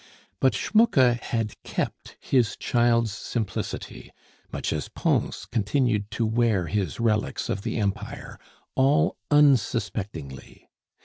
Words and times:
But 0.39 0.55
Schmucke 0.55 1.19
had 1.21 1.53
kept 1.63 2.17
his 2.19 2.57
child's 2.57 3.11
simplicity 3.11 4.09
much 4.51 4.73
as 4.73 4.89
Pons 4.89 5.45
continued 5.45 6.09
to 6.09 6.25
wear 6.25 6.65
his 6.65 6.99
relics 6.99 7.49
of 7.49 7.61
the 7.61 7.77
Empire 7.77 8.39
all 8.73 9.15
unsuspectingly. 9.29 10.67